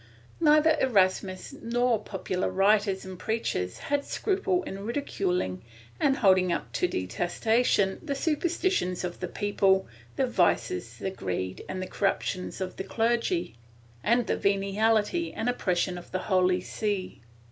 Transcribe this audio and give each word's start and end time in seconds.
Neither 0.39 0.75
Eras 0.79 1.21
mus 1.21 1.53
nor 1.61 1.99
popular 1.99 2.49
writers 2.49 3.05
and 3.05 3.19
preachers 3.19 3.77
had 3.77 4.03
scruple 4.03 4.63
in 4.63 4.83
ridiculing 4.83 5.61
and 5.99 6.17
holding 6.17 6.51
up 6.51 6.71
to 6.73 6.87
detestation 6.87 7.99
the 8.01 8.15
superstitions 8.15 9.03
of 9.03 9.19
the 9.19 9.27
people, 9.27 9.85
the 10.15 10.25
vices, 10.25 10.97
the 10.97 11.11
greed 11.11 11.63
and 11.69 11.83
the 11.83 11.87
corruptions 11.87 12.59
of 12.61 12.77
the 12.77 12.83
clergy, 12.83 13.59
and 14.03 14.25
the 14.25 14.37
ven 14.37 14.61
ality 14.61 15.33
and 15.35 15.47
oppression 15.47 15.99
of 15.99 16.11
the 16.11 16.17
Holy 16.17 16.61
See. 16.61 17.21